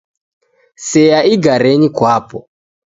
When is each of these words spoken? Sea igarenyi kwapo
Sea 0.87 1.19
igarenyi 1.33 1.87
kwapo 1.97 2.37